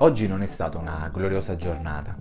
Oggi 0.00 0.28
non 0.28 0.42
è 0.42 0.46
stata 0.46 0.78
una 0.78 1.10
gloriosa 1.12 1.56
giornata. 1.56 2.16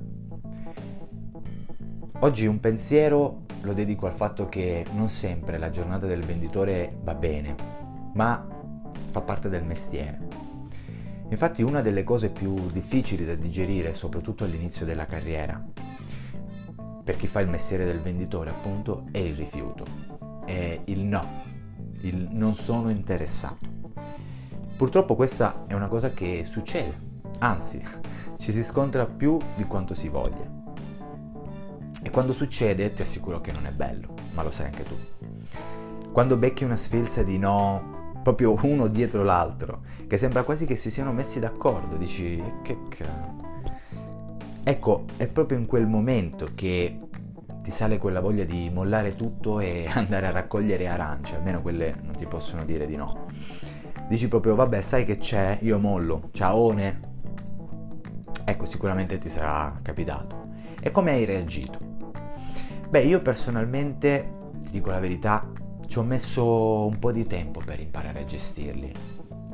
Oggi 2.22 2.48
un 2.48 2.60
pensiero 2.60 3.46
lo 3.62 3.74
dedico 3.74 4.08
al 4.08 4.16
fatto 4.16 4.50
che 4.50 4.84
non 4.94 5.10
sempre 5.10 5.60
la 5.60 5.70
giornata 5.70 6.08
del 6.08 6.24
venditore 6.24 6.98
va 7.04 7.14
bene, 7.14 7.56
ma 8.16 8.48
fa 9.12 9.22
parte 9.22 9.48
del 9.48 9.64
mestiere. 9.64 10.28
Infatti 11.30 11.62
una 11.62 11.82
delle 11.82 12.04
cose 12.04 12.32
più 12.32 12.72
difficili 12.72 13.26
da 13.26 13.36
digerire, 13.36 13.94
soprattutto 13.94 14.44
all'inizio 14.44 14.84
della 14.84 15.06
carriera, 15.06 15.64
per 17.04 17.16
chi 17.16 17.28
fa 17.28 17.42
il 17.42 17.48
mestiere 17.48 17.86
del 17.86 18.02
venditore 18.02 18.50
appunto, 18.50 19.06
è 19.12 19.20
il 19.20 19.36
rifiuto, 19.36 19.86
è 20.46 20.82
il 20.86 21.04
no, 21.04 21.44
il 22.02 22.28
non 22.32 22.56
sono 22.56 22.90
interessato. 22.90 23.76
Purtroppo 24.76 25.16
questa 25.16 25.66
è 25.68 25.76
una 25.76 25.88
cosa 25.88 26.10
che 26.10 26.44
succede 26.44 27.07
Anzi, 27.40 27.84
ci 28.38 28.52
si 28.52 28.64
scontra 28.64 29.06
più 29.06 29.38
di 29.56 29.64
quanto 29.66 29.94
si 29.94 30.10
voglia. 30.10 30.56
E 32.04 32.10
quando 32.10 32.34
succede 32.34 32.94
ti 32.94 33.02
assicuro 33.02 33.42
che 33.42 33.52
non 33.52 33.66
è 33.66 33.72
bello, 33.72 34.14
ma 34.34 34.44
lo 34.44 34.52
sai 34.52 34.68
anche 34.68 34.84
tu. 34.84 34.96
Quando 36.12 36.38
becchi 36.38 36.64
una 36.64 36.76
sfilza 36.76 37.24
di 37.24 37.38
no, 37.38 38.12
proprio 38.24 38.58
uno 38.64 38.88
dietro 38.88 39.24
l'altro, 39.24 39.82
che 40.08 40.18
sembra 40.18 40.44
quasi 40.44 40.66
che 40.66 40.76
si 40.76 40.90
siano 40.90 41.12
messi 41.12 41.40
d'accordo, 41.40 41.96
dici 41.96 42.42
che 42.64 42.78
cazzo. 42.90 43.36
Ecco, 44.64 45.06
è 45.16 45.28
proprio 45.28 45.58
in 45.58 45.66
quel 45.66 45.88
momento 45.88 46.50
che 46.54 47.00
ti 47.64 47.72
sale 47.72 47.98
quella 47.98 48.20
voglia 48.20 48.44
di 48.44 48.70
mollare 48.74 49.16
tutto 49.16 49.60
e 49.60 49.88
andare 49.94 50.28
a 50.28 50.32
raccogliere 50.32 50.88
arance, 50.88 51.36
almeno 51.36 51.62
quelle 51.62 51.96
non 52.02 52.16
ti 52.16 52.26
possono 52.26 52.66
dire 52.66 52.86
di 52.86 52.96
no. 52.96 53.28
Dici 54.08 54.28
proprio, 54.28 54.56
vabbè, 54.56 54.82
sai 54.82 55.04
che 55.04 55.18
c'è, 55.18 55.60
io 55.62 55.80
mollo, 55.80 56.30
ciaone, 56.32 57.07
Ecco, 58.50 58.66
sicuramente 58.66 59.18
ti 59.18 59.28
sarà 59.28 59.78
capitato. 59.82 60.48
E 60.80 60.90
come 60.90 61.12
hai 61.12 61.26
reagito? 61.26 61.80
Beh, 62.88 63.02
io 63.02 63.22
personalmente, 63.22 64.52
ti 64.64 64.72
dico 64.72 64.90
la 64.90 65.02
verità, 65.02 65.52
ci 65.86 65.98
ho 65.98 66.04
messo 66.04 66.86
un 66.86 66.98
po' 66.98 67.12
di 67.12 67.28
tempo 67.28 67.60
per 67.60 67.82
imparare 67.82 68.22
a 68.22 68.24
gestirli. 68.24 68.94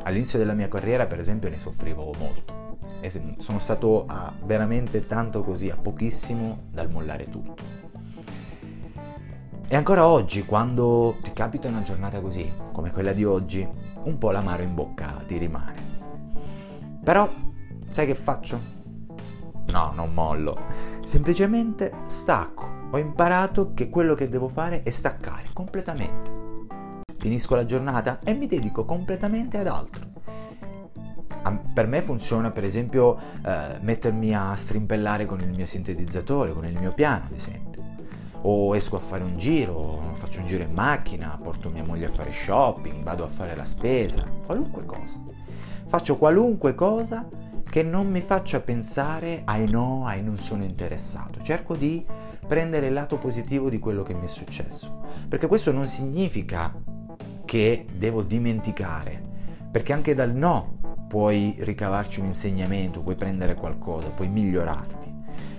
All'inizio 0.03 0.37
della 0.37 0.53
mia 0.53 0.67
carriera, 0.67 1.07
per 1.07 1.19
esempio, 1.19 1.49
ne 1.49 1.57
soffrivo 1.57 2.13
molto. 2.19 2.77
E 2.99 3.11
sono 3.37 3.57
stato 3.57 4.05
a 4.05 4.31
veramente 4.43 5.07
tanto 5.07 5.43
così, 5.43 5.71
a 5.71 5.75
pochissimo 5.75 6.65
dal 6.69 6.91
mollare 6.91 7.27
tutto. 7.29 7.63
E 9.67 9.75
ancora 9.75 10.05
oggi, 10.05 10.45
quando 10.45 11.17
ti 11.23 11.33
capita 11.33 11.67
una 11.67 11.81
giornata 11.81 12.21
così, 12.21 12.47
come 12.71 12.91
quella 12.91 13.13
di 13.13 13.25
oggi, 13.25 13.67
un 14.03 14.17
po' 14.19 14.29
l'amaro 14.29 14.61
in 14.61 14.75
bocca 14.75 15.23
ti 15.25 15.37
rimane. 15.39 15.81
Però, 17.03 17.27
sai 17.87 18.05
che 18.05 18.13
faccio? 18.13 18.72
No, 19.71 19.91
non 19.95 20.13
mollo. 20.13 20.57
Semplicemente 21.03 21.91
stacco. 22.07 22.81
Ho 22.91 22.97
imparato 22.97 23.73
che 23.73 23.89
quello 23.89 24.13
che 24.13 24.29
devo 24.29 24.49
fare 24.49 24.83
è 24.83 24.89
staccare 24.89 25.49
completamente. 25.53 26.31
Finisco 27.17 27.55
la 27.55 27.65
giornata 27.65 28.19
e 28.23 28.33
mi 28.33 28.47
dedico 28.47 28.85
completamente 28.85 29.57
ad 29.57 29.67
altro. 29.67 30.11
Per 31.73 31.87
me 31.87 32.01
funziona 32.01 32.51
per 32.51 32.63
esempio 32.63 33.17
eh, 33.43 33.77
mettermi 33.81 34.35
a 34.35 34.55
strimpellare 34.55 35.25
con 35.25 35.39
il 35.39 35.49
mio 35.49 35.65
sintetizzatore, 35.65 36.53
con 36.53 36.65
il 36.65 36.77
mio 36.77 36.93
piano 36.93 37.25
ad 37.25 37.33
esempio. 37.33 37.81
O 38.41 38.75
esco 38.75 38.97
a 38.97 38.99
fare 38.99 39.23
un 39.23 39.37
giro, 39.37 40.11
faccio 40.13 40.39
un 40.39 40.45
giro 40.45 40.63
in 40.63 40.73
macchina, 40.73 41.39
porto 41.41 41.69
mia 41.69 41.83
moglie 41.83 42.05
a 42.05 42.09
fare 42.09 42.31
shopping, 42.31 43.03
vado 43.03 43.23
a 43.23 43.29
fare 43.29 43.55
la 43.55 43.65
spesa, 43.65 44.25
qualunque 44.45 44.85
cosa. 44.85 45.17
Faccio 45.87 46.17
qualunque 46.17 46.75
cosa 46.75 47.27
che 47.73 47.81
non 47.81 48.07
mi 48.07 48.21
faccia 48.21 48.61
pensare 48.61 49.41
ai 49.45 49.67
no, 49.67 50.05
ai 50.05 50.21
non 50.21 50.37
sono 50.37 50.63
interessato. 50.63 51.41
Cerco 51.41 51.75
di 51.75 52.05
prendere 52.47 52.85
il 52.85 52.93
lato 52.93 53.17
positivo 53.17 53.67
di 53.67 53.79
quello 53.79 54.03
che 54.03 54.13
mi 54.13 54.25
è 54.25 54.27
successo. 54.27 55.01
Perché 55.27 55.47
questo 55.47 55.71
non 55.71 55.87
significa 55.87 56.71
che 57.45 57.87
devo 57.91 58.21
dimenticare, 58.21 59.19
perché 59.71 59.91
anche 59.91 60.13
dal 60.13 60.35
no 60.35 61.07
puoi 61.07 61.55
ricavarci 61.61 62.19
un 62.19 62.27
insegnamento, 62.27 63.01
puoi 63.01 63.15
prendere 63.15 63.55
qualcosa, 63.55 64.11
puoi 64.11 64.29
migliorarti. 64.29 65.11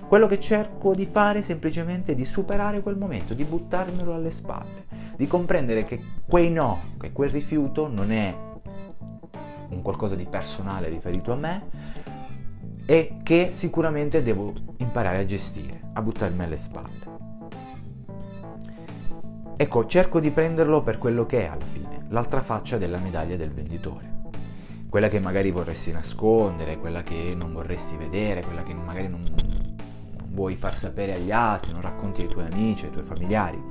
Quello 0.07 0.29
che 0.29 0.39
cerco 0.39 0.95
di 0.95 1.07
fare 1.07 1.41
è 1.41 1.43
semplicemente 1.43 2.15
di 2.15 2.25
superare 2.25 2.81
quel 2.81 2.97
momento, 2.97 3.35
di 3.35 3.45
buttarmelo 3.45 4.15
alle 4.15 4.31
spalle, 4.31 4.87
di 5.17 5.27
comprendere 5.27 5.85
che 5.85 6.01
quei 6.29 6.53
no, 6.53 6.95
che 6.97 7.11
quel 7.11 7.31
rifiuto 7.31 7.89
non 7.89 8.13
è 8.13 8.53
un 9.75 9.83
qualcosa 9.83 10.15
di 10.15 10.27
personale 10.27 10.89
riferito 10.89 11.33
a 11.33 11.37
me, 11.37 11.63
e 12.87 13.17
che 13.23 13.49
sicuramente 13.51 14.23
devo 14.23 14.53
imparare 14.79 15.19
a 15.19 15.25
gestire, 15.25 15.81
a 15.95 16.03
buttarmi 16.03 16.43
alle 16.43 16.57
spalle. 16.57 17.13
Ecco, 19.57 19.87
cerco 19.87 20.21
di 20.21 20.31
prenderlo 20.31 20.83
per 20.83 20.99
quello 20.99 21.27
che 21.27 21.45
è 21.45 21.47
alla 21.47 21.65
fine, 21.65 22.07
l'altra 22.09 22.43
faccia 22.43 22.77
della 22.77 22.99
medaglia 22.99 23.37
del 23.37 23.53
venditore. 23.53 24.13
Quella 24.89 25.09
che 25.09 25.21
magari 25.21 25.51
vorresti 25.51 25.93
nascondere, 25.93 26.79
quella 26.79 27.03
che 27.03 27.35
non 27.37 27.53
vorresti 27.53 27.97
vedere, 27.97 28.43
quella 28.43 28.63
che 28.63 28.75
magari 28.75 29.09
non, 29.09 29.23
non 29.23 29.75
vuoi 30.29 30.57
far 30.57 30.77
sapere 30.77 31.15
agli 31.15 31.31
altri, 31.31 31.73
non 31.73 31.81
racconti 31.81 32.23
ai 32.23 32.29
tuoi 32.29 32.47
amici, 32.51 32.85
ai 32.85 32.91
tuoi 32.91 33.05
familiari. 33.05 33.63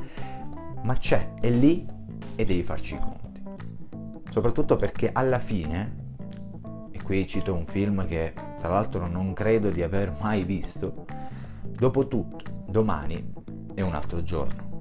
Ma 0.83 0.95
c'è, 0.95 1.33
è 1.39 1.49
lì 1.49 1.85
e 2.35 2.45
devi 2.45 2.63
farci 2.63 2.95
i 2.95 2.99
conti 2.99 3.22
soprattutto 4.33 4.77
perché 4.77 5.11
alla 5.13 5.37
fine, 5.37 5.95
e 6.89 6.99
qui 7.03 7.27
cito 7.27 7.53
un 7.53 7.67
film 7.67 8.07
che 8.07 8.33
tra 8.57 8.69
l'altro 8.69 9.05
non 9.05 9.31
credo 9.33 9.69
di 9.69 9.83
aver 9.83 10.17
mai 10.19 10.43
visto, 10.43 11.05
dopo 11.61 12.07
tutto, 12.07 12.65
domani 12.67 13.31
è 13.75 13.81
un 13.81 13.93
altro 13.93 14.23
giorno. 14.23 14.71